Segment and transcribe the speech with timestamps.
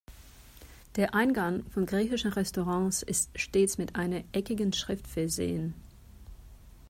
[0.95, 5.75] Der Eingang von griechischen Restaurants ist stets mit einer eckigen Schrift versehen.